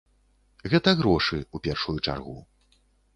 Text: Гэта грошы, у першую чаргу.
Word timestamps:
Гэта 0.73 0.93
грошы, 1.01 1.39
у 1.57 1.61
першую 1.67 1.95
чаргу. 2.05 2.33